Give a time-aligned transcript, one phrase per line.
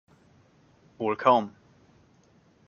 [0.97, 1.55] Wohl kaum.